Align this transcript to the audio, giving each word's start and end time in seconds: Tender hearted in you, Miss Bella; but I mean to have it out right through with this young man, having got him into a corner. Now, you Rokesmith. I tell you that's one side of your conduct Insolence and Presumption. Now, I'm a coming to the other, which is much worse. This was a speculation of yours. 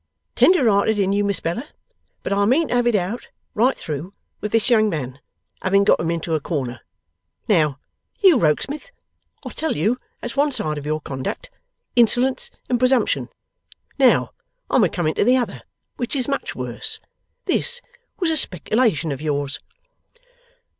Tender 0.33 0.67
hearted 0.67 0.97
in 0.97 1.13
you, 1.13 1.23
Miss 1.23 1.39
Bella; 1.39 1.69
but 2.23 2.33
I 2.33 2.45
mean 2.45 2.69
to 2.69 2.73
have 2.73 2.87
it 2.87 2.95
out 2.95 3.27
right 3.53 3.77
through 3.77 4.15
with 4.39 4.51
this 4.51 4.67
young 4.67 4.89
man, 4.89 5.19
having 5.61 5.83
got 5.83 5.99
him 5.99 6.09
into 6.09 6.33
a 6.33 6.39
corner. 6.39 6.81
Now, 7.47 7.77
you 8.19 8.39
Rokesmith. 8.39 8.89
I 9.45 9.49
tell 9.49 9.75
you 9.75 9.99
that's 10.19 10.35
one 10.35 10.51
side 10.51 10.79
of 10.79 10.87
your 10.87 11.01
conduct 11.01 11.51
Insolence 11.95 12.49
and 12.67 12.79
Presumption. 12.79 13.29
Now, 13.99 14.31
I'm 14.71 14.83
a 14.83 14.89
coming 14.89 15.13
to 15.13 15.23
the 15.23 15.37
other, 15.37 15.61
which 15.97 16.15
is 16.15 16.27
much 16.27 16.55
worse. 16.55 16.99
This 17.45 17.79
was 18.17 18.31
a 18.31 18.37
speculation 18.37 19.11
of 19.11 19.21
yours. 19.21 19.59